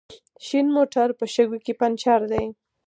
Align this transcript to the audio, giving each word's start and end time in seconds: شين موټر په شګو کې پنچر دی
شين 0.45 0.67
موټر 0.75 1.07
په 1.19 1.25
شګو 1.33 1.57
کې 1.65 1.73
پنچر 1.79 2.21
دی 2.31 2.45